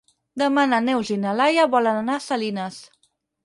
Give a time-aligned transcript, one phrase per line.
[0.41, 2.85] Demà na Neus i na Laia volen anar a Salines.